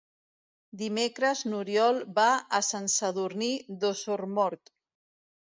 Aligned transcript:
Dimecres 0.81 1.43
n'Oriol 1.51 1.99
va 2.15 2.25
a 2.59 2.63
Sant 2.69 2.89
Sadurní 2.95 3.51
d'Osormort. 3.85 4.75